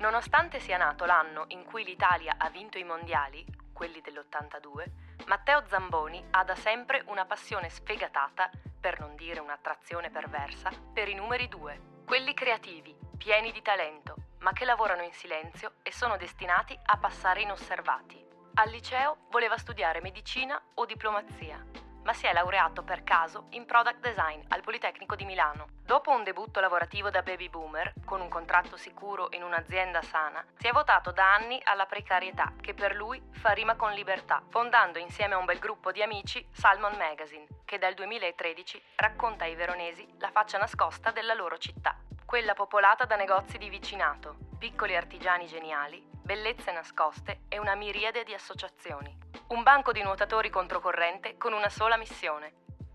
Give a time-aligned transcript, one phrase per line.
[0.00, 3.44] Nonostante sia nato l'anno in cui l'Italia ha vinto i mondiali,
[3.74, 10.70] quelli dell'82, Matteo Zamboni ha da sempre una passione sfegatata, per non dire un'attrazione perversa,
[10.94, 15.92] per i numeri due, quelli creativi, pieni di talento, ma che lavorano in silenzio e
[15.92, 18.24] sono destinati a passare inosservati.
[18.54, 21.62] Al liceo voleva studiare medicina o diplomazia,
[22.10, 25.68] ma si è laureato per caso in product design al Politecnico di Milano.
[25.84, 30.66] Dopo un debutto lavorativo da baby boomer, con un contratto sicuro in un'azienda sana, si
[30.66, 35.34] è votato da anni alla precarietà, che per lui fa rima con libertà, fondando insieme
[35.34, 40.32] a un bel gruppo di amici Salmon Magazine, che dal 2013 racconta ai veronesi la
[40.32, 46.72] faccia nascosta della loro città, quella popolata da negozi di vicinato, piccoli artigiani geniali, bellezze
[46.72, 49.19] nascoste e una miriade di associazioni.
[49.50, 52.52] Un banco di nuotatori controcorrente con una sola missione.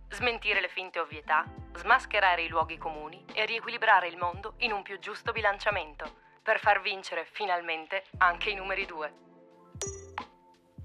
[0.08, 4.97] Smentire le finte ovvietà, smascherare i luoghi comuni e riequilibrare il mondo in un più
[5.00, 6.09] giusto bilanciamento,
[6.42, 9.25] per far vincere finalmente anche i numeri due.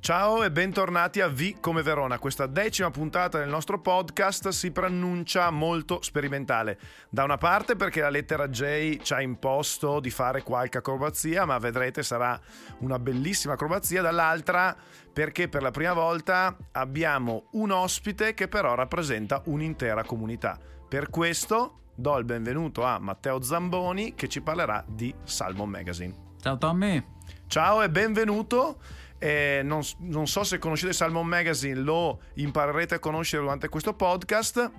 [0.01, 2.19] Ciao e bentornati a V come Verona.
[2.19, 6.79] Questa decima puntata del nostro podcast si preannuncia molto sperimentale.
[7.11, 11.59] Da una parte perché la lettera J ci ha imposto di fare qualche acrobazia, ma
[11.59, 12.41] vedrete sarà
[12.79, 14.01] una bellissima acrobazia.
[14.01, 14.75] Dall'altra
[15.13, 20.59] perché per la prima volta abbiamo un ospite che però rappresenta un'intera comunità.
[20.89, 26.29] Per questo do il benvenuto a Matteo Zamboni che ci parlerà di Salmon Magazine.
[26.41, 27.05] Ciao Tommy.
[27.49, 28.79] Ciao e benvenuto.
[29.23, 34.71] Eh, non, non, so se conoscete Salmon Magazine, lo imparerete a conoscere durante questo podcast.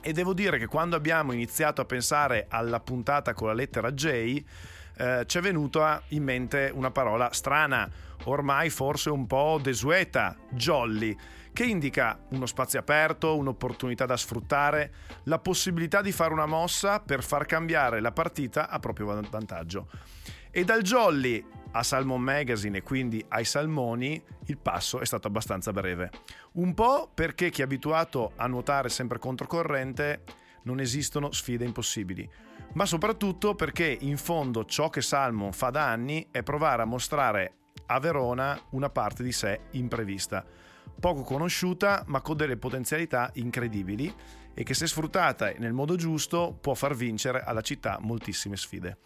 [0.00, 4.06] E devo dire che quando abbiamo iniziato a pensare alla puntata con la lettera J,
[4.96, 7.90] eh, ci è venuta in mente una parola strana,
[8.24, 11.16] ormai forse un po' desueta, jolly,
[11.52, 14.92] che indica uno spazio aperto, un'opportunità da sfruttare,
[15.24, 19.88] la possibilità di fare una mossa per far cambiare la partita a proprio vantaggio.
[20.52, 25.72] E dal jolly a Salmon Magazine e quindi ai salmoni il passo è stato abbastanza
[25.72, 26.10] breve.
[26.52, 30.22] Un po' perché chi è abituato a nuotare sempre controcorrente
[30.62, 32.28] non esistono sfide impossibili,
[32.74, 37.54] ma soprattutto perché in fondo ciò che Salmon fa da anni è provare a mostrare
[37.86, 40.44] a Verona una parte di sé imprevista,
[40.98, 44.12] poco conosciuta ma con delle potenzialità incredibili
[44.54, 48.98] e che se sfruttata nel modo giusto può far vincere alla città moltissime sfide.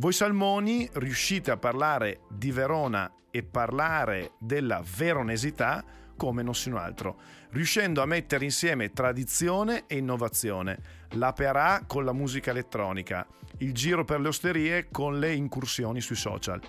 [0.00, 5.84] Voi salmoni riuscite a parlare di Verona e parlare della veronesità
[6.16, 7.16] come nessun altro,
[7.50, 10.78] riuscendo a mettere insieme tradizione e innovazione,
[11.14, 13.26] la PRA con la musica elettronica,
[13.58, 16.60] il giro per le osterie con le incursioni sui social.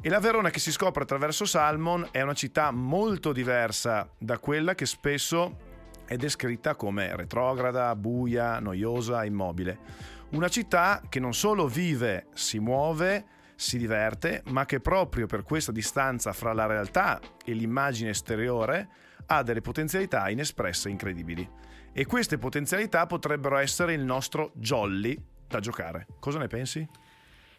[0.00, 4.74] E la Verona che si scopre attraverso Salmon è una città molto diversa da quella
[4.74, 5.72] che spesso
[6.06, 10.13] è descritta come retrograda, buia, noiosa, immobile.
[10.34, 13.24] Una città che non solo vive, si muove,
[13.54, 18.88] si diverte, ma che proprio per questa distanza fra la realtà e l'immagine esteriore
[19.26, 21.48] ha delle potenzialità inespresse incredibili.
[21.92, 26.08] E queste potenzialità potrebbero essere il nostro jolly da giocare.
[26.18, 26.84] Cosa ne pensi?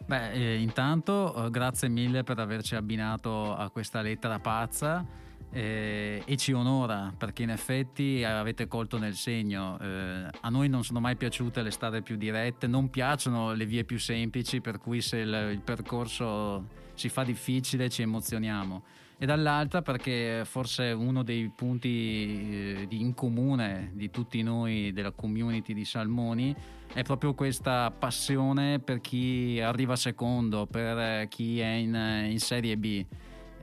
[0.06, 6.38] Beh, eh, intanto eh, grazie mille per averci abbinato a questa lettera pazza eh, e
[6.38, 9.78] ci onora perché in effetti avete colto nel segno.
[9.80, 13.84] Eh, a noi non sono mai piaciute le strade più dirette, non piacciono le vie
[13.84, 18.84] più semplici, per cui se il, il percorso si fa difficile ci emozioniamo.
[19.18, 25.74] E dall'altra perché forse uno dei punti eh, in comune di tutti noi della community
[25.74, 26.54] di Salmoni
[26.94, 33.06] è proprio questa passione per chi arriva secondo, per chi è in, in Serie B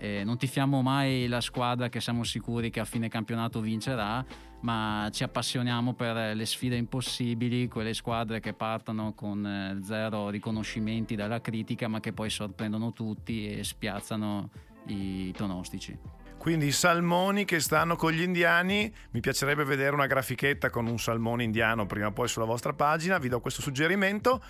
[0.02, 4.24] eh, non tifiamo mai la squadra che siamo sicuri che a fine campionato vincerà,
[4.62, 11.14] ma ci appassioniamo per le sfide impossibili, quelle squadre che partono con eh, zero riconoscimenti
[11.14, 14.50] dalla critica, ma che poi sorprendono tutti e spiazzano
[14.86, 15.96] i pronostici.
[16.42, 20.98] Quindi i salmoni che stanno con gli indiani, mi piacerebbe vedere una grafichetta con un
[20.98, 24.42] salmone indiano prima o poi sulla vostra pagina, vi do questo suggerimento.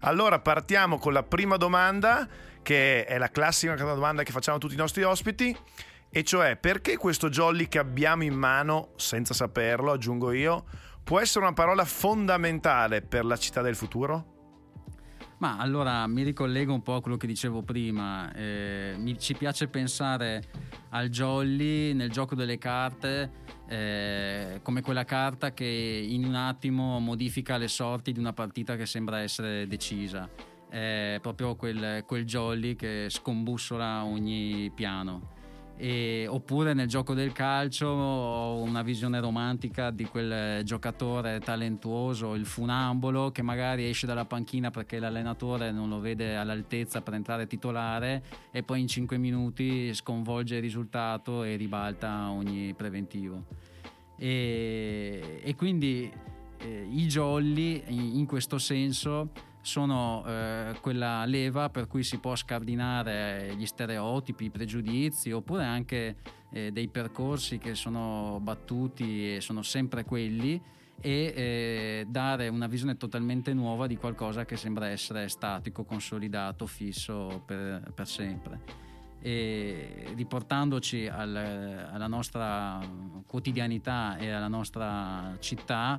[0.00, 2.26] Allora partiamo con la prima domanda
[2.62, 5.54] che è la classica domanda che facciamo a tutti i nostri ospiti,
[6.08, 10.64] e cioè perché questo jolly che abbiamo in mano, senza saperlo, aggiungo io,
[11.04, 14.33] può essere una parola fondamentale per la città del futuro?
[15.44, 19.68] Ma allora mi ricollego un po' a quello che dicevo prima, eh, mi, ci piace
[19.68, 20.42] pensare
[20.88, 23.30] al jolly nel gioco delle carte
[23.68, 28.86] eh, come quella carta che in un attimo modifica le sorti di una partita che
[28.86, 30.26] sembra essere decisa,
[30.66, 35.43] è proprio quel, quel jolly che scombussola ogni piano.
[35.76, 42.46] E, oppure nel gioco del calcio ho una visione romantica di quel giocatore talentuoso, il
[42.46, 48.22] funambolo, che magari esce dalla panchina perché l'allenatore non lo vede all'altezza per entrare titolare
[48.52, 53.44] e poi in 5 minuti sconvolge il risultato e ribalta ogni preventivo.
[54.16, 56.10] E, e quindi
[56.58, 59.30] eh, i jolly in, in questo senso
[59.64, 66.16] sono eh, quella leva per cui si può scardinare gli stereotipi, i pregiudizi oppure anche
[66.50, 70.60] eh, dei percorsi che sono battuti e sono sempre quelli
[71.00, 77.42] e eh, dare una visione totalmente nuova di qualcosa che sembra essere statico, consolidato, fisso
[77.46, 78.60] per, per sempre.
[79.20, 82.78] E riportandoci al, alla nostra
[83.26, 85.98] quotidianità e alla nostra città,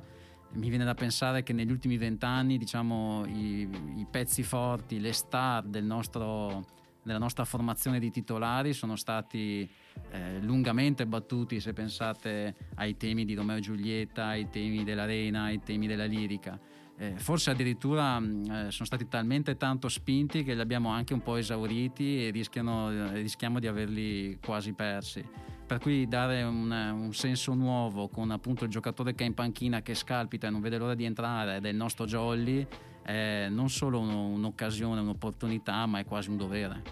[0.56, 5.62] mi viene da pensare che negli ultimi vent'anni diciamo, i, i, pezzi forti, le star
[5.64, 6.64] del nostro,
[7.02, 9.68] della nostra formazione di titolari sono stati
[10.10, 15.60] eh, lungamente battuti se pensate ai temi di Romeo e Giulietta, ai temi dell'arena, ai
[15.62, 16.58] temi della lirica.
[16.98, 21.20] Eh, forse addirittura mh, eh, sono stati talmente tanto spinti che li abbiamo anche un
[21.20, 25.22] po' esauriti e eh, rischiamo di averli quasi persi
[25.66, 29.82] per cui dare un, un, senso nuovo con appunto il giocatore che è in panchina
[29.82, 32.66] che scalpita e non vede l'ora di entrare ed è il nostro Jolly
[33.02, 36.82] è non solo un'occasione, un'opportunità ma è quasi un dovere.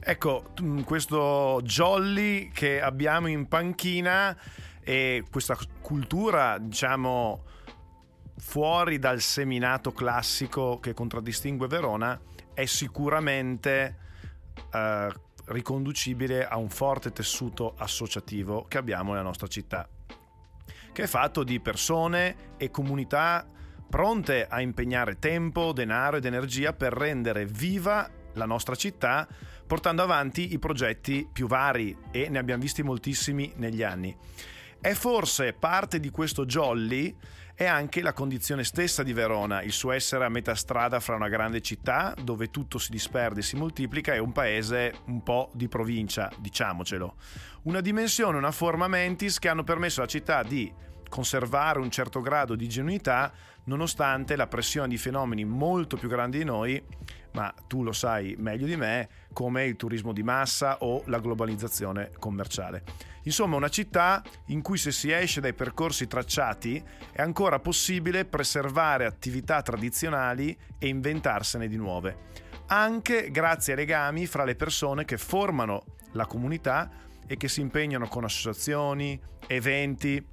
[0.00, 0.52] Ecco
[0.84, 4.36] questo Jolly che abbiamo in panchina
[4.82, 7.44] e questa cultura diciamo
[8.38, 12.18] fuori dal seminato classico che contraddistingue Verona
[12.54, 13.96] è sicuramente
[14.72, 15.12] uh,
[15.50, 19.88] riconducibile a un forte tessuto associativo che abbiamo nella nostra città,
[20.92, 23.46] che è fatto di persone e comunità
[23.88, 29.26] pronte a impegnare tempo, denaro ed energia per rendere viva la nostra città,
[29.66, 34.16] portando avanti i progetti più vari e ne abbiamo visti moltissimi negli anni.
[34.82, 37.14] È forse parte di questo jolly
[37.54, 41.28] è anche la condizione stessa di Verona, il suo essere a metà strada fra una
[41.28, 45.68] grande città dove tutto si disperde e si moltiplica e un paese un po' di
[45.68, 47.16] provincia, diciamocelo.
[47.64, 50.72] Una dimensione, una forma mentis che hanno permesso alla città di
[51.10, 53.30] conservare un certo grado di genuinità
[53.64, 56.82] nonostante la pressione di fenomeni molto più grandi di noi,
[57.32, 62.10] ma tu lo sai meglio di me, come il turismo di massa o la globalizzazione
[62.18, 62.82] commerciale.
[63.24, 66.82] Insomma, una città in cui se si esce dai percorsi tracciati
[67.12, 72.28] è ancora possibile preservare attività tradizionali e inventarsene di nuove,
[72.66, 76.90] anche grazie ai legami fra le persone che formano la comunità
[77.26, 80.24] e che si impegnano con associazioni, eventi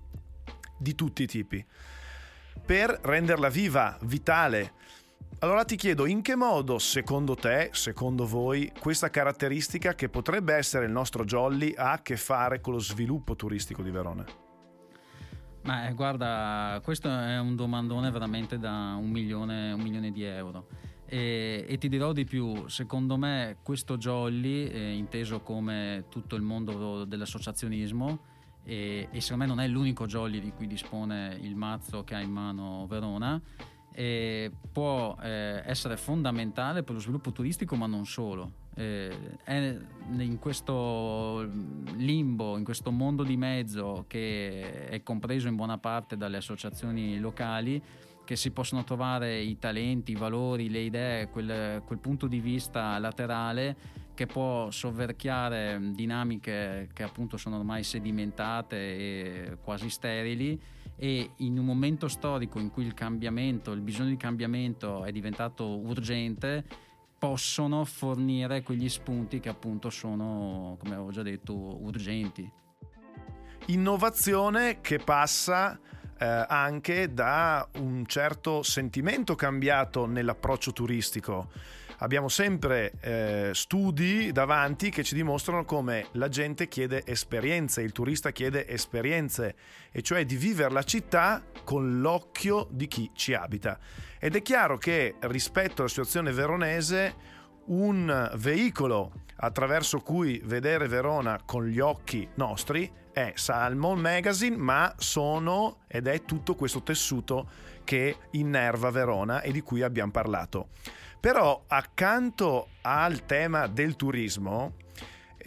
[0.77, 1.63] di tutti i tipi,
[2.65, 4.73] per renderla viva, vitale,
[5.39, 10.86] allora ti chiedo in che modo, secondo te, secondo voi, questa caratteristica che potrebbe essere
[10.86, 14.25] il nostro jolly ha a che fare con lo sviluppo turistico di Verona?
[15.63, 20.68] Ma eh, guarda, questo è un domandone veramente da un milione, un milione di euro.
[21.06, 26.42] E, e, ti dirò di più, secondo me questo jolly, eh, inteso come tutto il
[26.42, 28.19] mondo dell'associazionismo,
[28.63, 32.20] e, e secondo me non è l'unico jolly di cui dispone il mazzo che ha
[32.20, 33.41] in mano Verona,
[34.00, 38.66] eh, può eh, essere fondamentale per lo sviluppo turistico, ma non solo.
[38.75, 39.10] Eh,
[39.44, 39.75] è
[40.20, 41.50] in questo
[41.96, 47.82] limbo, in questo mondo di mezzo che è compreso in buona parte dalle associazioni locali,
[48.24, 53.00] che si possono trovare i talenti, i valori, le idee, quel, quel punto di vista
[53.00, 53.75] laterale
[54.13, 60.60] che può sovverchiare dinamiche che appunto sono ormai sedimentate e quasi sterili
[60.98, 65.77] e in un momento storico in cui il cambiamento, il bisogno di cambiamento è diventato
[65.77, 66.66] urgente,
[67.18, 72.51] possono fornire quegli spunti che appunto sono, come avevo già detto, urgenti.
[73.68, 75.80] Innovazione che passa
[76.20, 81.50] eh, anche da un certo sentimento cambiato nell'approccio turistico
[81.98, 88.32] abbiamo sempre eh, studi davanti che ci dimostrano come la gente chiede esperienze, il turista
[88.32, 89.56] chiede esperienze,
[89.92, 93.80] e cioè di vivere la città con l'occhio di chi ci abita.
[94.20, 97.36] Ed è chiaro che rispetto alla situazione veronese,
[97.68, 105.80] un veicolo attraverso cui vedere Verona con gli occhi nostri è Salmon Magazine, ma sono
[105.88, 107.50] ed è tutto questo tessuto
[107.84, 110.70] che innerva Verona e di cui abbiamo parlato.
[111.19, 114.75] Però accanto al tema del turismo,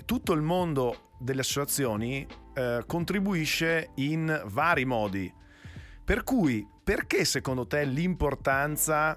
[0.04, 5.32] tutto il mondo delle associazioni eh, contribuisce in vari modi.
[6.04, 9.16] Per cui, perché secondo te l'importanza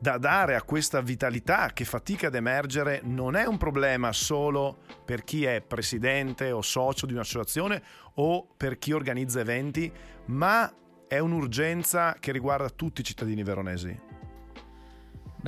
[0.00, 5.24] da dare a questa vitalità che fatica ad emergere non è un problema solo per
[5.24, 7.82] chi è presidente o socio di un'associazione
[8.14, 9.90] o per chi organizza eventi,
[10.26, 10.72] ma
[11.08, 14.07] è un'urgenza che riguarda tutti i cittadini veronesi?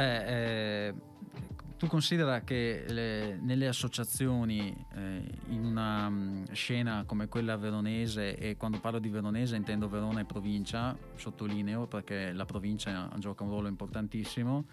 [0.00, 0.94] Beh, eh,
[1.76, 8.56] tu considera che le, nelle associazioni, eh, in una um, scena come quella veronese, e
[8.56, 13.68] quando parlo di veronese intendo Verona e provincia, sottolineo perché la provincia gioca un ruolo
[13.68, 14.64] importantissimo,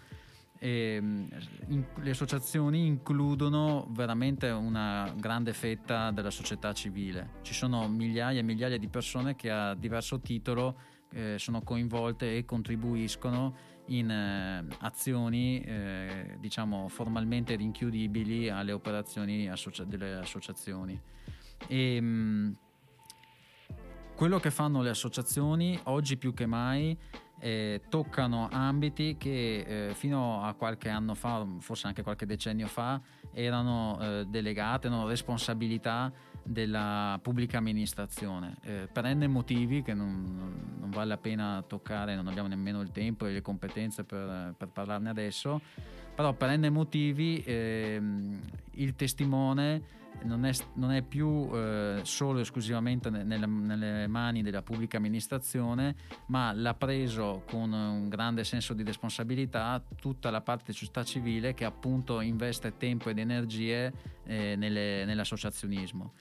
[0.58, 1.26] e, mm,
[1.68, 7.32] in, le associazioni includono veramente una grande fetta della società civile.
[7.42, 12.46] Ci sono migliaia e migliaia di persone che a diverso titolo eh, sono coinvolte e
[12.46, 21.00] contribuiscono in eh, azioni eh, diciamo formalmente rinchiudibili alle operazioni associa- delle associazioni.
[21.66, 22.52] E, mh, mm,
[24.14, 26.96] quello che fanno le associazioni oggi più che mai
[27.40, 33.00] eh, toccano ambiti che eh, fino a qualche anno fa, forse anche qualche decennio fa,
[33.32, 38.56] erano eh, delegate, erano responsabilità della pubblica amministrazione.
[38.62, 42.90] Eh, per n motivi che non, non, vale la pena toccare, non abbiamo nemmeno il
[42.90, 45.60] tempo e le competenze per, per parlarne adesso,
[46.14, 48.00] però per n motivi eh,
[48.72, 54.96] il testimone non è, non è più eh, solo esclusivamente nelle, nelle, mani della pubblica
[54.96, 55.94] amministrazione,
[56.26, 61.64] ma l'ha preso con un grande senso di responsabilità tutta la parte società civile che
[61.64, 63.92] appunto investe tempo ed energie
[64.24, 66.12] eh, nelle, nell'associazionismo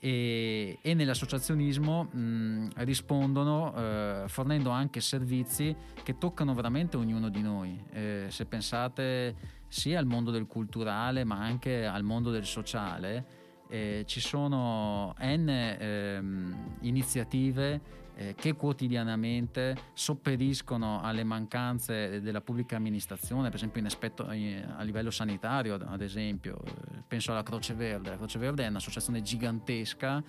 [0.00, 7.82] e, e nell'associazionismo mh, rispondono eh, fornendo anche servizi che toccano veramente ognuno di noi.
[7.90, 14.04] Eh, se pensate sia al mondo del culturale ma anche al mondo del sociale, eh,
[14.06, 23.54] ci sono n ehm, iniziative eh, che quotidianamente sopperiscono alle mancanze della pubblica amministrazione, per
[23.54, 28.10] esempio in aspetto, in, a livello sanitario, ad esempio, eh, penso alla Croce Verde.
[28.10, 30.20] La Croce Verde è un'associazione gigantesca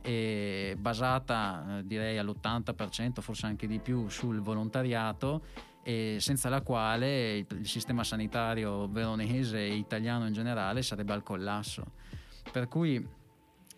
[0.00, 7.46] e basata eh, direi all'80%, forse anche di più, sul volontariato senza la quale il,
[7.58, 11.84] il sistema sanitario veronese e italiano in generale sarebbe al collasso.
[12.52, 13.04] Per cui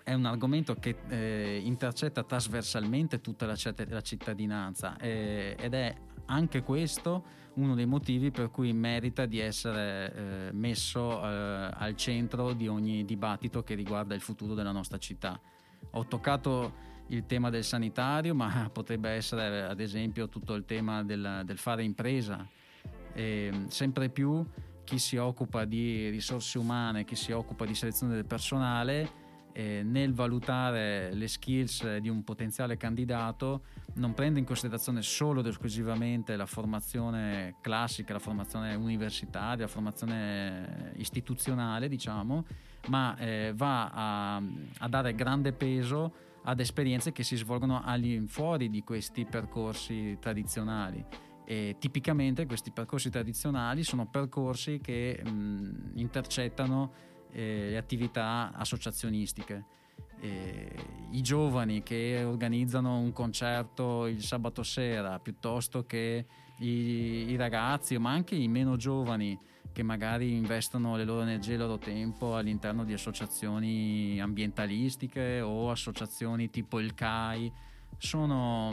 [0.04, 3.56] è un argomento che eh, intercetta trasversalmente tutta la,
[3.88, 5.96] la cittadinanza eh, ed è
[6.26, 12.52] anche questo uno dei motivi per cui merita di essere eh, messo eh, al centro
[12.52, 15.40] di ogni dibattito che riguarda il futuro della nostra città.
[15.92, 21.42] Ho toccato il tema del sanitario, ma potrebbe essere ad esempio tutto il tema del,
[21.44, 22.46] del fare impresa.
[23.12, 24.44] E, sempre più
[24.82, 29.22] chi si occupa di risorse umane, chi si occupa di selezione del personale,
[29.56, 33.62] eh, nel valutare le skills di un potenziale candidato
[33.94, 40.92] non prende in considerazione solo ed esclusivamente la formazione classica, la formazione universitaria, la formazione
[40.96, 42.44] istituzionale, diciamo,
[42.88, 44.42] ma eh, va a,
[44.78, 51.04] a, dare grande peso ad esperienze che si svolgono all'infuori di questi percorsi tradizionali.
[51.46, 59.64] E tipicamente questi percorsi tradizionali sono percorsi che mh, intercettano eh, le attività associazionistiche.
[60.20, 60.72] Eh,
[61.10, 66.24] I giovani che organizzano un concerto il sabato sera piuttosto che
[66.58, 69.38] i, i ragazzi, ma anche i meno giovani
[69.72, 75.70] che magari investono le loro energie e il loro tempo all'interno di associazioni ambientalistiche o
[75.70, 77.52] associazioni tipo il CAI
[78.04, 78.72] sono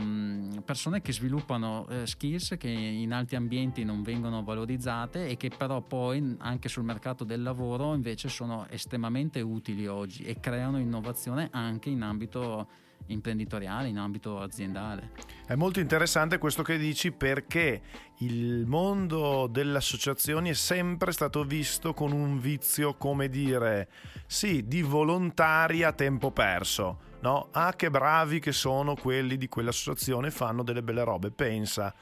[0.64, 5.80] persone che sviluppano eh, skills che in altri ambienti non vengono valorizzate e che però
[5.80, 11.88] poi anche sul mercato del lavoro invece sono estremamente utili oggi e creano innovazione anche
[11.88, 12.68] in ambito
[13.06, 15.10] imprenditoriale, in ambito aziendale.
[15.46, 17.80] È molto interessante questo che dici perché
[18.18, 23.88] il mondo delle associazioni è sempre stato visto con un vizio, come dire,
[24.26, 27.48] sì, di volontari a tempo perso no?
[27.52, 31.94] Ah, che bravi che sono quelli di quell'associazione, fanno delle belle robe, pensa.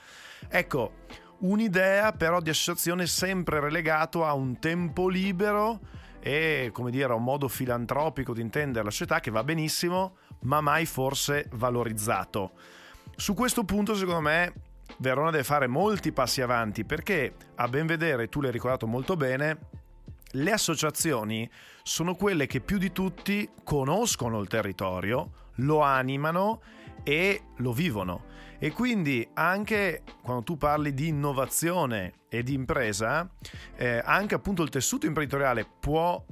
[0.49, 0.93] Ecco,
[1.41, 5.81] un'idea però di associazione sempre relegato a un tempo libero
[6.21, 10.87] e, come dire, un modo filantropico di intendere la società che va benissimo, ma mai
[10.87, 12.53] forse valorizzato.
[13.17, 14.53] Su questo punto, secondo me,
[14.99, 19.59] Verona deve fare molti passi avanti perché, a ben vedere, tu l'hai ricordato molto bene,
[20.33, 21.51] le associazioni
[21.83, 26.61] sono quelle che più di tutti conoscono il territorio, lo animano
[27.03, 28.25] e lo vivono.
[28.63, 33.27] E quindi anche quando tu parli di innovazione e di impresa,
[33.75, 36.23] eh, anche appunto il tessuto imprenditoriale può,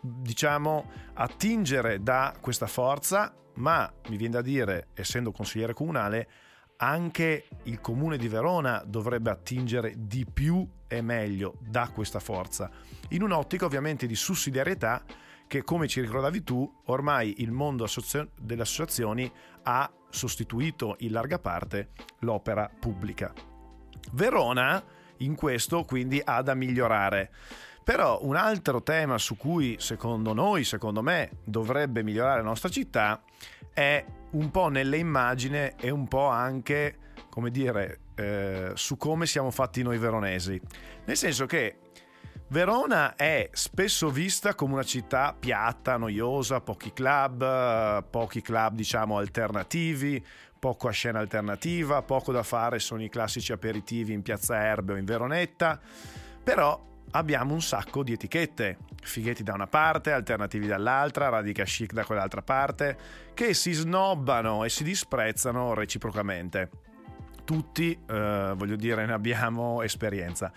[0.00, 6.28] diciamo, attingere da questa forza, ma mi viene da dire, essendo consigliere comunale,
[6.78, 12.68] anche il comune di Verona dovrebbe attingere di più e meglio da questa forza,
[13.10, 15.04] in un'ottica ovviamente di sussidiarietà
[15.46, 17.86] che come ci ricordavi tu, ormai il mondo
[18.40, 19.30] delle associazioni
[19.62, 21.90] ha sostituito in larga parte
[22.20, 23.32] l'opera pubblica.
[24.12, 24.82] Verona
[25.18, 27.30] in questo quindi ha da migliorare.
[27.84, 33.22] Però un altro tema su cui secondo noi, secondo me, dovrebbe migliorare la nostra città
[33.74, 36.96] è un po' nelle immagini e un po' anche,
[37.28, 40.58] come dire, eh, su come siamo fatti noi veronesi.
[41.04, 41.78] Nel senso che
[42.48, 50.24] Verona è spesso vista come una città piatta, noiosa, pochi club, pochi club diciamo alternativi,
[50.58, 54.96] poco a scena alternativa, poco da fare sono i classici aperitivi in Piazza Erbe o
[54.96, 55.80] in Veronetta,
[56.42, 56.80] però
[57.12, 62.42] abbiamo un sacco di etichette, fighetti da una parte, alternativi dall'altra, radica chic da quell'altra
[62.42, 62.96] parte,
[63.34, 66.70] che si snobbano e si disprezzano reciprocamente.
[67.44, 70.52] Tutti, eh, voglio dire, ne abbiamo esperienza.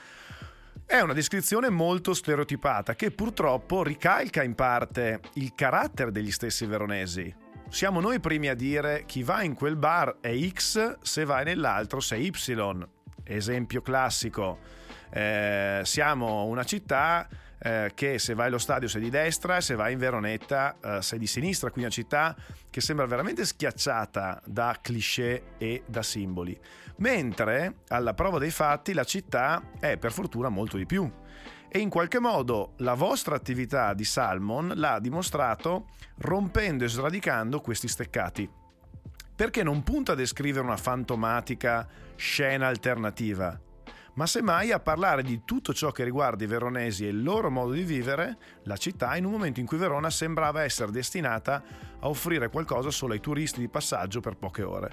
[0.90, 7.36] È una descrizione molto stereotipata che purtroppo ricalca in parte il carattere degli stessi veronesi.
[7.68, 12.00] Siamo noi primi a dire chi va in quel bar è X, se vai nell'altro
[12.00, 12.88] sei Y.
[13.26, 14.60] Esempio classico.
[15.10, 17.28] Eh, siamo una città
[17.60, 21.20] eh, che se vai allo stadio sei di destra se vai in Veronetta eh, sei
[21.20, 22.36] di sinistra, quindi una città
[22.70, 26.58] che sembra veramente schiacciata da cliché e da simboli.
[26.98, 31.10] Mentre alla prova dei fatti la città è per fortuna molto di più.
[31.70, 37.88] E in qualche modo la vostra attività di Salmon l'ha dimostrato rompendo e sradicando questi
[37.88, 38.50] steccati.
[39.36, 43.60] Perché non punta a descrivere una fantomatica scena alternativa,
[44.18, 47.74] ma semmai a parlare di tutto ciò che riguarda i veronesi e il loro modo
[47.74, 51.64] di vivere la città in un momento in cui Verona sembrava essere destinata
[52.00, 54.92] a offrire qualcosa solo ai turisti di passaggio per poche ore.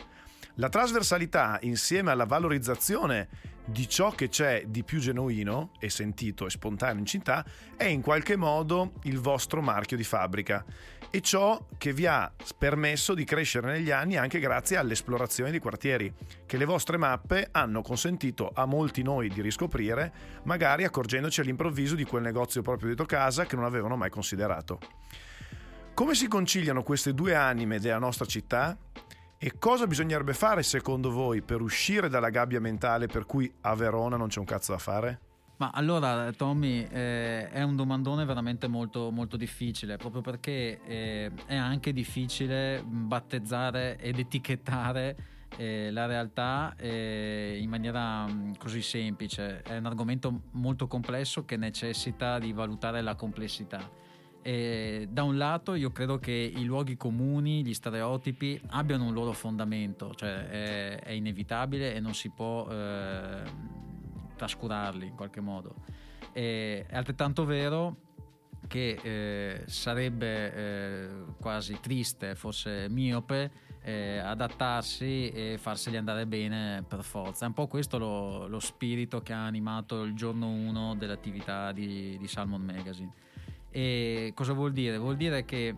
[0.57, 3.29] La trasversalità insieme alla valorizzazione
[3.65, 7.45] di ciò che c'è di più genuino e sentito e spontaneo in città
[7.77, 10.63] è in qualche modo il vostro marchio di fabbrica
[11.15, 16.13] e ciò che vi ha permesso di crescere negli anni anche grazie all'esplorazione di quartieri
[16.45, 22.03] che le vostre mappe hanno consentito a molti noi di riscoprire, magari accorgendoci all'improvviso di
[22.03, 24.81] quel negozio proprio dietro casa che non avevano mai considerato.
[25.95, 28.77] Come si conciliano queste due anime della nostra città?
[29.39, 34.17] E cosa bisognerebbe fare secondo voi per uscire dalla gabbia mentale per cui a Verona
[34.17, 35.21] non c'è un cazzo da fare?
[35.57, 41.55] Ma allora, Tommy, eh, è un domandone veramente molto, molto difficile, proprio perché eh, è
[41.55, 45.17] anche difficile battezzare ed etichettare
[45.57, 49.63] eh, la realtà eh, in maniera mh, mm, così semplice.
[49.63, 53.89] È un argomento molto complesso che necessita di valutare la complessità.
[54.43, 59.33] E da un lato io credo che i luoghi comuni, gli stereotipi abbiano un loro
[59.33, 63.43] fondamento, cioè è, è inevitabile e non si può eh,
[64.37, 65.75] trascurarli in qualche modo.
[66.33, 67.97] E, è altrettanto vero
[68.67, 73.51] che eh, sarebbe eh, quasi triste, forse miope,
[73.83, 77.45] eh, adattarsi e farseli andare bene per forza.
[77.45, 82.17] È un po' questo lo, lo spirito che ha animato il giorno 1 dell'attività di,
[82.19, 83.13] di Salmon Magazine
[83.77, 84.99] e cosa vuol dire?
[84.99, 85.75] Vuol dire che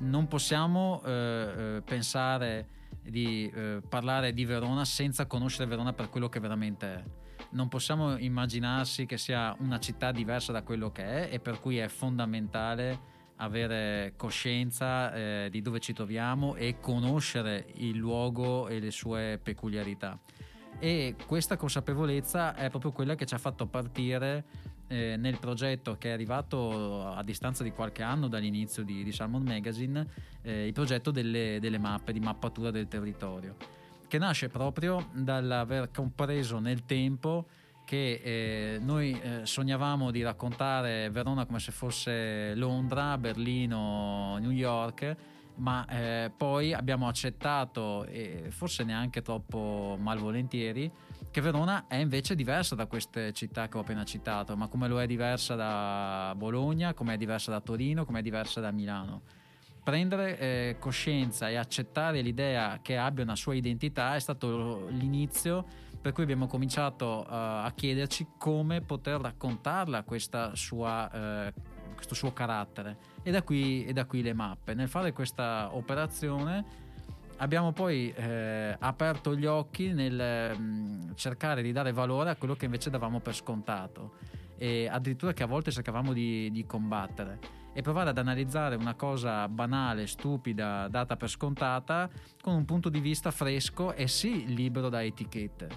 [0.00, 2.68] non possiamo eh, eh, pensare
[3.02, 7.02] di eh, parlare di Verona senza conoscere Verona per quello che veramente è.
[7.52, 11.78] Non possiamo immaginarsi che sia una città diversa da quello che è e per cui
[11.78, 18.90] è fondamentale avere coscienza eh, di dove ci troviamo e conoscere il luogo e le
[18.90, 20.18] sue peculiarità.
[20.78, 24.44] E questa consapevolezza è proprio quella che ci ha fatto partire
[24.88, 29.42] eh, nel progetto che è arrivato a distanza di qualche anno dall'inizio di, di Salmon
[29.42, 30.06] Magazine,
[30.42, 33.56] eh, il progetto delle, delle mappe, di mappatura del territorio,
[34.12, 37.46] che nasce proprio dall'aver compreso nel tempo
[37.86, 45.16] che eh, noi eh, sognavamo di raccontare Verona come se fosse Londra, Berlino, New York,
[45.54, 50.92] ma eh, poi abbiamo accettato, e forse neanche troppo malvolentieri,
[51.30, 55.00] che Verona è invece diversa da queste città che ho appena citato, ma come lo
[55.00, 59.22] è diversa da Bologna, come è diversa da Torino, come è diversa da Milano.
[59.82, 65.64] Prendere eh, coscienza e accettare l'idea che abbia una sua identità è stato l'inizio
[66.00, 71.60] per cui abbiamo cominciato uh, a chiederci come poter raccontarla questa sua, uh,
[71.94, 74.74] questo suo carattere e da, qui, e da qui le mappe.
[74.74, 76.64] Nel fare questa operazione
[77.36, 82.54] abbiamo poi eh, aperto gli occhi nel mh, mm, cercare di dare valore a quello
[82.54, 84.14] che invece davamo per scontato
[84.58, 89.48] e addirittura che a volte cercavamo di, di combattere e provare ad analizzare una cosa
[89.48, 92.08] banale, stupida, data per scontata
[92.40, 95.68] con un punto di vista fresco e sì libero da etichette.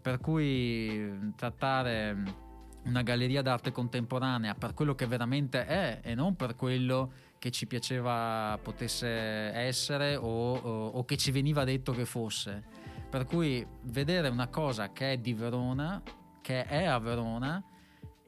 [0.00, 2.50] Per cui trattare
[2.84, 7.66] una galleria d'arte contemporanea per quello che veramente è e non per quello che ci
[7.66, 12.62] piaceva potesse essere o, o, o che ci veniva detto che fosse.
[13.08, 16.02] Per cui vedere una cosa che è di Verona,
[16.40, 17.62] che è a Verona,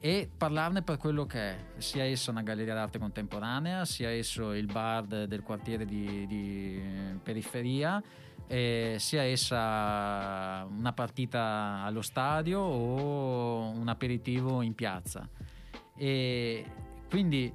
[0.05, 4.67] e parlarne per quello che è, sia esso una galleria d'arte contemporanea, sia esso il
[4.67, 6.79] bar del quartiere di, di
[7.23, 7.99] periferia,
[8.45, 15.27] sia essa una partita allo stadio o un aperitivo in piazza.
[15.97, 16.63] E
[17.09, 17.51] quindi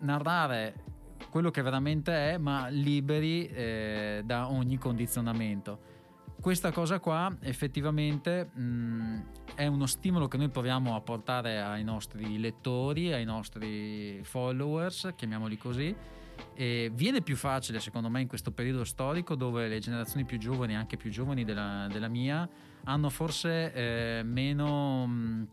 [0.00, 0.74] narrare
[1.30, 5.86] quello che veramente è, ma liberi eh, da ogni condizionamento
[6.40, 9.22] questa cosa qua effettivamente mh,
[9.58, 15.58] è uno stimolo che noi proviamo a portare ai nostri lettori, ai nostri followers, chiamiamoli
[15.58, 15.92] così.
[16.54, 20.76] E viene più facile secondo me in questo periodo storico dove le generazioni più giovani,
[20.76, 22.48] anche più giovani della, della mia,
[22.84, 25.48] hanno forse eh, meno mh,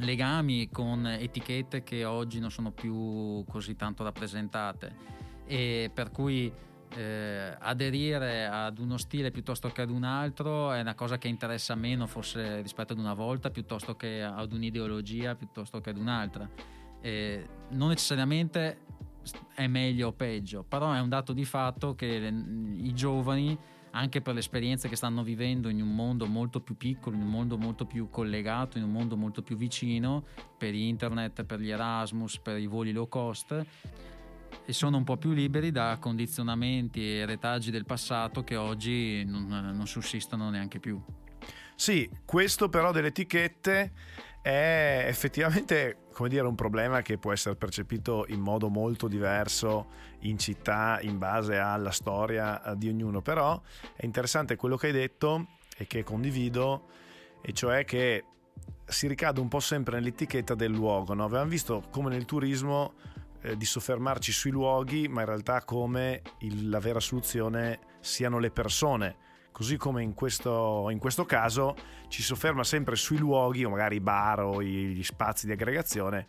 [0.00, 4.94] legami con etichette che oggi non sono più così tanto rappresentate
[5.46, 6.52] e per cui
[6.96, 11.74] eh, aderire ad uno stile piuttosto che ad un altro è una cosa che interessa
[11.74, 16.48] meno forse rispetto ad una volta piuttosto che ad un'ideologia piuttosto che ad un'altra.
[17.02, 18.80] Eh, non necessariamente
[19.54, 23.58] è meglio o peggio però è un dato di fatto che le, i giovani
[23.90, 27.30] anche per le esperienze che stanno vivendo in un mondo molto più piccolo, in un
[27.30, 30.22] mondo molto più collegato, in un mondo molto più vicino,
[30.58, 33.64] per internet, per gli Erasmus, per i voli low cost,
[34.64, 39.46] e sono un po' più liberi da condizionamenti e retaggi del passato che oggi non,
[39.46, 41.00] non sussistono neanche più.
[41.74, 43.92] Sì, questo però delle etichette
[44.40, 49.88] è effettivamente come dire, un problema che può essere percepito in modo molto diverso
[50.20, 53.60] in città in base alla storia eh, di ognuno, però
[53.94, 56.86] è interessante quello che hai detto e che condivido,
[57.42, 58.24] e cioè che
[58.86, 61.12] si ricade un po' sempre nell'etichetta del luogo.
[61.12, 61.24] No?
[61.24, 62.94] Avevamo visto come nel turismo
[63.46, 68.50] eh, di soffermarci sui luoghi, ma in realtà come il, la vera soluzione siano le
[68.50, 69.16] persone.
[69.52, 71.76] Così come in questo, in questo caso
[72.08, 76.26] ci sofferma sempre sui luoghi, o magari i bar o gli spazi di aggregazione,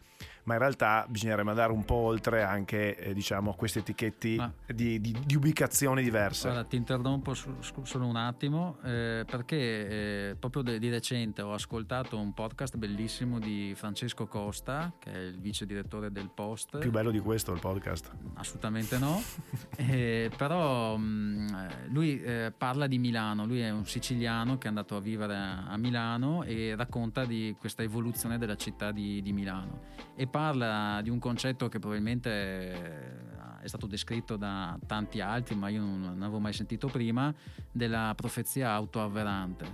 [0.47, 4.49] ma in realtà bisognerebbe andare un po' oltre anche eh, diciamo, queste etichetti ah.
[4.73, 6.47] di, di, di, ubicazioni diverse.
[6.47, 11.51] Allora, ti interrompo su, solo un attimo eh, perché eh, proprio de, di recente ho
[11.53, 16.77] ascoltato un podcast bellissimo di Francesco Costa, che è il vice direttore del Post.
[16.77, 18.09] Più bello di questo il podcast?
[18.35, 19.21] Assolutamente no,
[19.75, 21.47] eh, però mh, mm,
[21.89, 25.65] lui eh, parla di Milano, lui è un siciliano che è andato a vivere a,
[25.67, 29.95] a Milano e racconta di questa evoluzione della città di, di Milano.
[30.15, 35.67] E parla di un concetto che probabilmente eh, è stato descritto da tanti altri, ma
[35.69, 37.33] io non, avevo mai sentito prima,
[37.71, 39.65] della profezia autoavverante,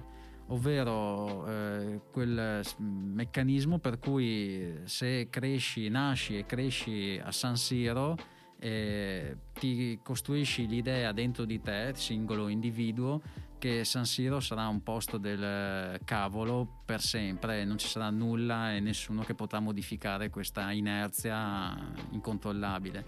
[0.47, 8.15] ovvero eh, quel meccanismo per cui se cresci, nasci e cresci a San Siro,
[8.57, 13.21] eh, ti costruisci l'idea dentro di te, singolo individuo,
[13.63, 18.81] che San Siro sarà un posto del cavolo per sempre, non ci sarà nulla e
[18.81, 21.73] nessuno che potrà modificare questa inerzia
[22.09, 23.05] incontrollabile.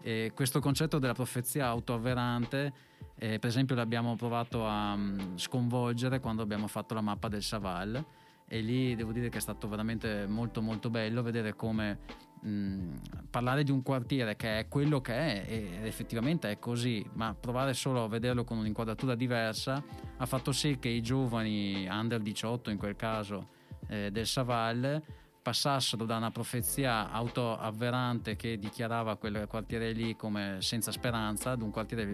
[0.00, 2.72] E questo concetto della profezia autoavverante,
[3.14, 8.04] eh, per esempio, l'abbiamo provato a um, sconvolgere quando abbiamo fatto la mappa del Saval
[8.46, 11.98] e lì devo dire che è stato veramente molto molto bello vedere come
[12.40, 12.94] mh,
[13.30, 17.74] parlare di un quartiere che è quello che è ed effettivamente è così, ma provare
[17.74, 19.82] solo a vederlo con un'inquadratura diversa
[20.16, 23.48] ha fatto sì che i giovani under 18 in quel caso
[23.88, 25.02] eh, del Saval
[25.44, 31.70] passassero da una profezia autoavverante che dichiarava quel quartiere lì come senza speranza ad un
[31.70, 32.06] quartiere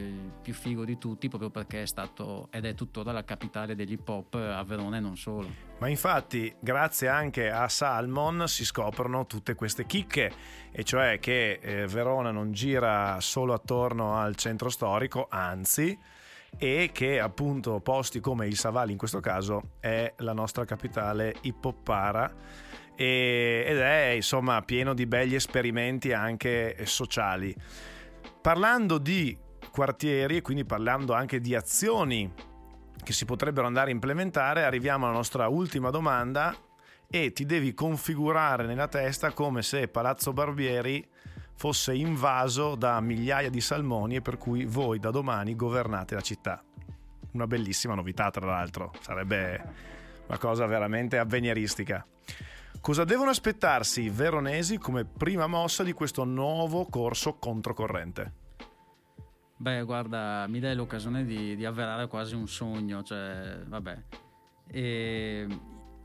[0.43, 4.35] più figo di tutti proprio perché è stato ed è tuttora la capitale dell'hip hop
[4.35, 5.49] a Verona e non solo.
[5.79, 10.33] Ma infatti grazie anche a Salmon si scoprono tutte queste chicche
[10.73, 15.97] e cioè che eh, Verona non gira solo attorno al centro storico, anzi
[16.59, 21.73] e che appunto posti come il Savali in questo caso è la nostra capitale hip
[23.01, 27.55] hoppara ed è insomma pieno di belli esperimenti anche sociali.
[28.41, 29.37] Parlando di
[29.71, 32.31] quartieri e quindi parlando anche di azioni
[33.03, 36.55] che si potrebbero andare a implementare, arriviamo alla nostra ultima domanda
[37.09, 41.07] e ti devi configurare nella testa come se Palazzo Barbieri
[41.57, 46.63] fosse invaso da migliaia di salmoni e per cui voi da domani governate la città.
[47.33, 49.63] Una bellissima novità, tra l'altro, sarebbe
[50.27, 52.05] una cosa veramente avveniristica.
[52.81, 58.33] Cosa devono aspettarsi i veronesi come prima mossa di questo nuovo corso controcorrente?
[59.59, 64.03] Beh, guarda, mi dai l'occasione di, di avverare quasi un sogno, cioè, vabbè.
[64.66, 65.47] E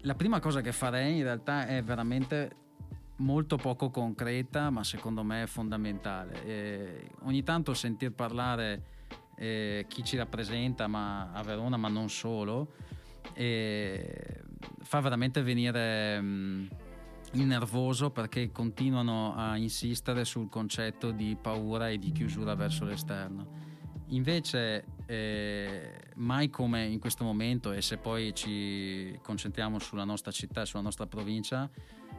[0.01, 2.51] la prima cosa che farei in realtà è veramente
[3.17, 6.43] molto poco concreta, ma secondo me è fondamentale.
[6.43, 8.83] E ogni tanto sentir parlare
[9.38, 12.73] eh, chi ci rappresenta ma a Verona, ma non solo,
[14.82, 16.65] fa veramente venire mh, mm,
[17.34, 23.63] il nervoso perché continuano a insistere sul concetto di paura e di chiusura verso l'esterno.
[24.10, 30.62] Invece, eh, mai come in questo momento, e se poi ci concentriamo sulla nostra città
[30.62, 31.69] e sulla nostra provincia,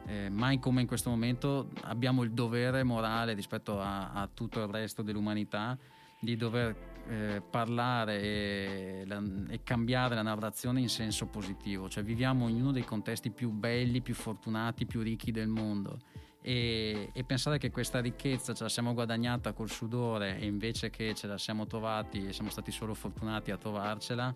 [0.05, 4.67] eh, mai come in questo momento abbiamo il dovere morale rispetto a, a tutto il
[4.67, 5.77] resto dell'umanità
[6.19, 6.75] di dover
[7.07, 12.71] eh, parlare e, la, e, cambiare la narrazione in senso positivo, cioè viviamo in uno
[12.71, 15.99] dei contesti più belli, più fortunati, più ricchi del mondo
[16.41, 21.13] e, e, pensare che questa ricchezza ce la siamo guadagnata col sudore e invece che
[21.13, 24.33] ce la siamo trovati e siamo stati solo fortunati a trovarcela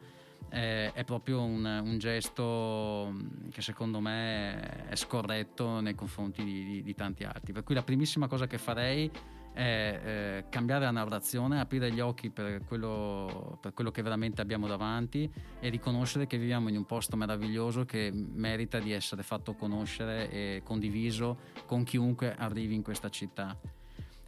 [0.50, 3.16] eh, è proprio un, un, gesto
[3.52, 7.54] che secondo me è scorretto nei confronti di, di, di tanti altri.
[7.54, 9.10] Per cui la primissima cosa che farei
[9.54, 14.68] è eh, cambiare la narrazione, aprire gli occhi per quello, per quello, che veramente abbiamo
[14.68, 20.30] davanti e riconoscere che viviamo in un posto meraviglioso che merita di essere fatto conoscere
[20.30, 23.58] e condiviso con chiunque arrivi in questa città.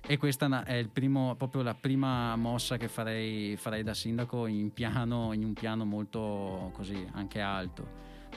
[0.06, 5.32] E questa è primo, proprio la prima mossa che farei, farei da sindaco in, piano,
[5.32, 7.88] in, un piano molto così anche alto.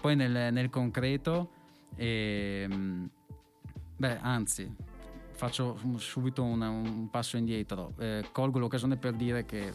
[0.01, 1.51] Poi nel, nel concreto,
[1.96, 2.68] eh,
[3.96, 4.72] beh, anzi,
[5.37, 7.92] faccio subito una, un passo indietro.
[7.99, 9.72] Eh, colgo l'occasione per dire che,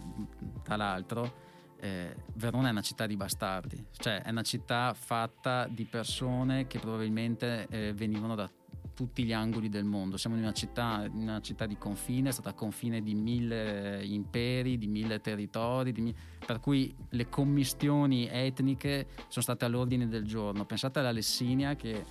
[0.64, 5.86] tra l'altro, eh, Verona è una città di bastardi, cioè è una città fatta di
[5.86, 8.50] persone che probabilmente eh, venivano da
[8.94, 10.18] tutti gli angoli del mondo.
[10.18, 14.88] Siamo in una città, una città di confine, è stata confine di mille imperi, di
[14.88, 16.18] mille territori, di mille...
[16.46, 20.66] per cui le commistioni etniche sono state all'ordine del giorno.
[20.66, 22.04] Pensate alla Lessinia che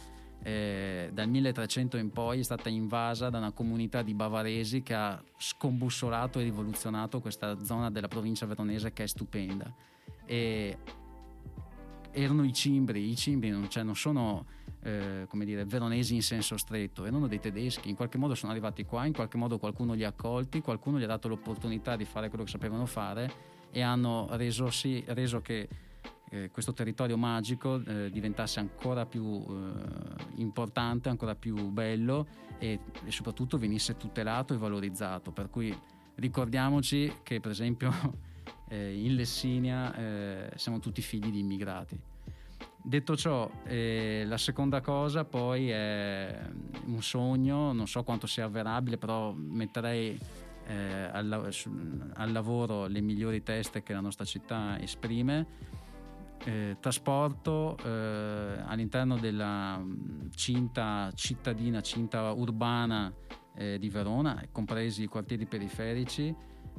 [0.43, 5.23] eh, dal 1300 in poi è stata invasa da una comunità di bavaresi che ha
[5.37, 9.73] scombussolato e rivoluzionato questa zona della provincia veronese che è stupenda.
[10.25, 10.79] E
[12.13, 14.47] erano i cimbri, i cimbri non, cioè non sono
[14.83, 18.85] eh, come dire, veronesi in senso stretto, erano dei tedeschi, in qualche modo sono arrivati
[18.85, 22.29] qua, in qualche modo qualcuno li ha accolti, qualcuno gli ha dato l'opportunità di fare
[22.29, 25.69] quello che sapevano fare e hanno reso, sì, reso che
[26.31, 32.27] eh, questo territorio magico eh, diventasse ancora più eh, importante, ancora più bello
[32.59, 35.33] e, e, soprattutto venisse tutelato e valorizzato.
[35.33, 35.77] Per cui
[36.15, 37.93] ricordiamoci che per esempio
[38.69, 41.99] eh, in Lessinia eh, siamo tutti figli di immigrati.
[42.83, 46.41] Detto ciò, eh, la seconda cosa poi è
[46.87, 50.19] un sogno, non so quanto sia avverabile, però metterei
[50.67, 51.53] eh, al,
[52.15, 55.47] al, lavoro le migliori teste che la nostra città esprime
[56.45, 63.13] eh, trasporto eh, all'interno della mm, cinta cittadina, cinta urbana
[63.55, 66.35] eh, di Verona, compresi i quartieri periferici,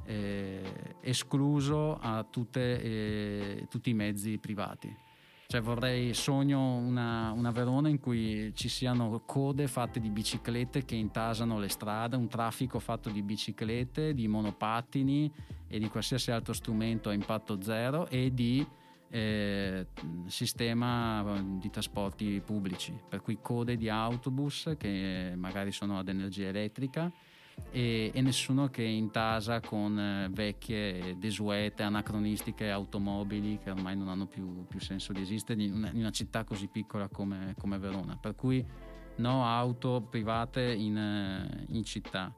[0.06, 5.10] eh, escluso a tutte, eh, tutti i mezzi privati.
[5.52, 10.96] Cioè vorrei, sogno una, una, Verona in cui ci siano code fatte di biciclette che
[10.96, 15.30] intasano le strade, un traffico fatto di biciclette, di monopattini
[15.68, 18.66] e di qualsiasi altro strumento a impatto zero e di
[19.12, 19.88] eh,
[20.28, 27.12] sistema di trasporti pubblici, per cui code di autobus che magari sono ad energia elettrica
[27.70, 34.26] e, e nessuno che intasa con eh, vecchie, desuete, anacronistiche automobili che ormai non hanno
[34.26, 38.18] più, più senso di esistere in una, in una, città così piccola come, come Verona.
[38.18, 38.66] Per cui
[39.18, 42.34] no auto private in, eh, in città.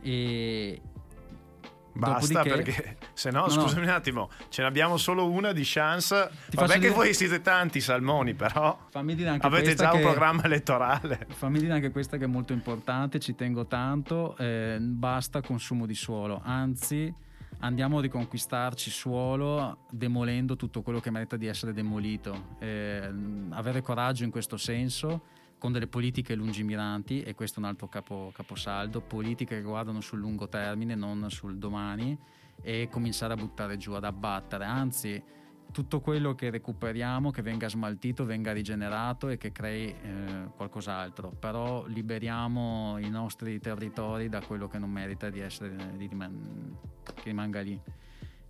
[0.00, 0.80] E,
[1.94, 2.72] Basta Dopodiché...
[2.72, 3.92] perché se no, no scusami no.
[3.92, 6.30] un attimo, ce ne abbiamo solo una di chance.
[6.50, 6.92] Ti Vabbè che dire...
[6.92, 9.96] voi siete tanti salmoni, però avete già che...
[9.96, 11.26] un programma elettorale.
[11.30, 15.94] Fammi dire anche questa che è molto importante, ci tengo tanto, eh, basta consumo di
[15.94, 17.12] suolo, anzi
[17.60, 22.56] andiamo a riconquistarci suolo demolendo tutto quello che merita di essere demolito.
[22.58, 23.10] Eh,
[23.50, 25.22] avere coraggio in questo senso
[25.64, 30.18] con delle politiche lungimiranti, e questo è un altro capo, caposaldo, politiche che guardano sul
[30.18, 32.14] lungo termine, non sul domani,
[32.60, 35.22] e cominciare a buttare giù, ad abbattere, anzi
[35.72, 41.86] tutto quello che recuperiamo, che venga smaltito, venga rigenerato e che crei eh, qualcos'altro, però
[41.86, 47.62] liberiamo i nostri territori da quello che non merita di essere, di riman- che rimanga
[47.62, 47.80] lì.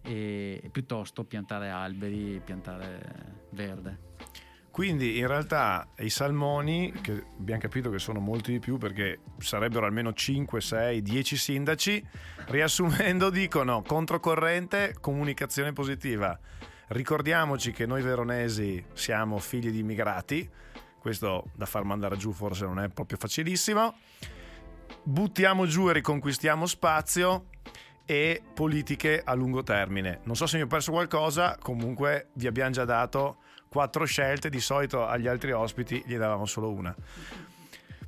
[0.03, 4.14] E, e piuttosto piantare alberi, piantare verde.
[4.75, 9.87] Quindi in realtà i salmoni, che abbiamo capito che sono molti di più perché sarebbero
[9.87, 12.05] almeno 5, 6, 10 sindaci,
[12.47, 16.37] riassumendo dicono controcorrente, comunicazione positiva.
[16.89, 20.51] Ricordiamoci che noi veronesi siamo figli di immigrati,
[20.99, 23.95] questo da far mandare giù forse non è proprio facilissimo.
[25.05, 27.45] Buttiamo giù e riconquistiamo spazio
[28.05, 30.19] e politiche a lungo termine.
[30.25, 33.37] Non so se mi ho perso qualcosa, comunque vi abbiamo già dato
[33.75, 36.95] quattro scelte, di solito agli altri ospiti gli davamo solo una.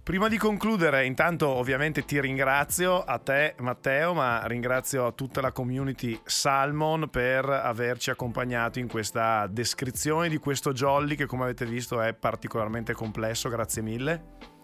[0.01, 6.17] Prima di concludere, intanto ovviamente ti ringrazio a te Matteo, ma ringrazio tutta la community
[6.23, 12.15] Salmon per averci accompagnato in questa descrizione di questo jolly che come avete visto è
[12.15, 14.56] particolarmente complesso, grazie mille.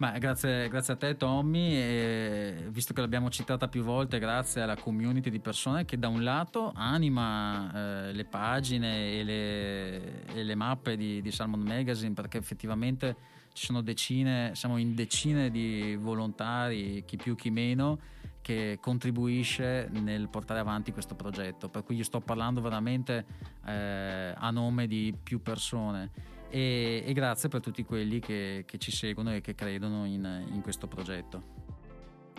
[0.00, 4.74] Ma grazie, grazie, a te Tommy, e visto che l'abbiamo citata più volte, grazie alla
[4.74, 7.70] community di persone che da un lato anima
[8.08, 13.14] eh, le pagine e le, e le mappe di, di, Salmon Magazine perché effettivamente
[13.52, 17.98] ci sono decine, siamo in decine di volontari, chi più chi meno,
[18.40, 23.26] che contribuisce nel portare avanti questo progetto, per cui io sto parlando veramente
[23.66, 28.90] eh, a nome di più persone e, e grazie per tutti quelli che, che, ci
[28.90, 31.58] seguono e che credono in, in questo progetto.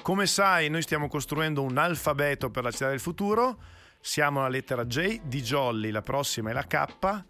[0.01, 3.57] Come sai, noi stiamo costruendo un alfabeto per la città del futuro.
[3.99, 7.23] Siamo alla lettera J di Jolly, la prossima è la K.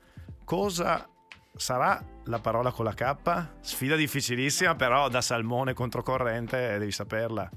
[0.43, 1.07] Cosa
[1.55, 3.47] sarà la parola con la K?
[3.59, 7.49] Sfida difficilissima, però da salmone controcorrente devi saperla.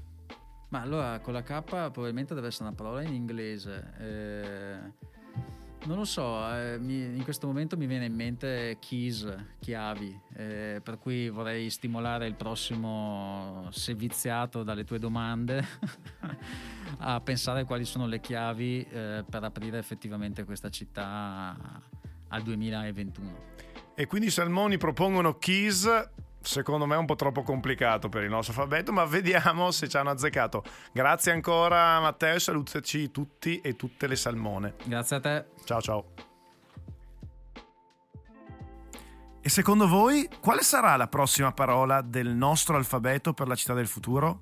[0.69, 3.93] Ma allora con la K probabilmente deve essere una parola in inglese.
[3.99, 5.13] Eh
[5.85, 9.27] non lo so, eh, mi, in questo momento mi viene in mente keys,
[9.59, 15.63] chiavi, eh, per cui vorrei stimolare il prossimo seviziato dalle tue domande
[16.99, 21.55] a pensare quali sono le chiavi eh, per aprire effettivamente questa città
[22.29, 23.53] al 2021.
[23.95, 25.87] E quindi i Salmoni propongono keys
[26.45, 29.97] secondo me è un po' troppo complicato per il nostro alfabeto, ma vediamo se ci
[29.97, 30.63] hanno azzeccato.
[30.91, 34.75] Grazie ancora Matteo e salutaci tutti e tutte le salmone.
[34.85, 35.45] Grazie a te.
[35.65, 36.05] Ciao ciao.
[39.41, 43.87] E secondo voi quale sarà la prossima parola del nostro alfabeto per la città del
[43.87, 44.41] futuro?